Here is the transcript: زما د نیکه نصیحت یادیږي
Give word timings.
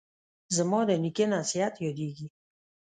زما 0.55 0.79
د 0.87 0.91
نیکه 1.03 1.25
نصیحت 1.33 1.73
یادیږي 1.85 2.27